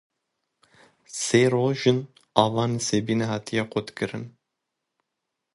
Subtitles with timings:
[1.23, 1.99] Sê roj in
[2.43, 4.25] ava Nisêbînê hatiye qutkirin.